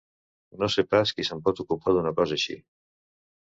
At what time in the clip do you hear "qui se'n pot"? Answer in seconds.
1.19-1.63